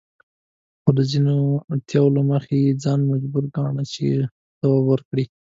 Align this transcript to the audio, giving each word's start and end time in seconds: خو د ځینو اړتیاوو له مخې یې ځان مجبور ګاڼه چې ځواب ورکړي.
خو 0.81 0.89
د 0.97 0.99
ځینو 1.11 1.35
اړتیاوو 1.71 2.15
له 2.17 2.21
مخې 2.31 2.55
یې 2.65 2.71
ځان 2.83 2.99
مجبور 3.11 3.43
ګاڼه 3.55 3.83
چې 3.93 4.03
ځواب 4.59 4.83
ورکړي. 4.87 5.25